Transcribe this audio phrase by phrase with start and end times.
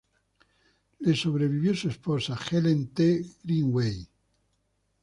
[1.01, 3.23] Le sobrevivió su esposa, Helen T.
[3.43, 4.07] Greenway.